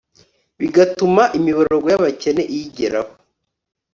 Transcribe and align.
bigatuma 0.59 1.23
imiborogo 1.37 1.85
y'abakene 1.91 2.43
iyigeraho 2.53 3.11